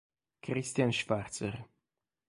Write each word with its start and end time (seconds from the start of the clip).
Christian 0.41 0.89
Schwarzer 0.91 1.53